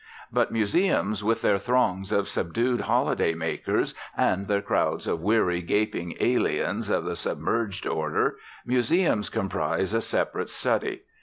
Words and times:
But 0.33 0.51
museums, 0.51 1.23
with 1.23 1.43
their 1.43 1.59
throngs 1.59 2.11
of 2.11 2.27
subdued 2.27 2.81
holiday 2.81 3.35
makers 3.35 3.93
and 4.17 4.47
their 4.47 4.63
crowds 4.63 5.05
of 5.05 5.21
weary 5.21 5.61
gaping 5.61 6.15
aliens 6.19 6.89
of 6.89 7.03
the 7.05 7.15
submerged 7.15 7.85
order, 7.85 8.37
museums 8.65 9.29
comprise 9.29 9.93
a 9.93 10.01
separate 10.01 10.49
study. 10.49 11.03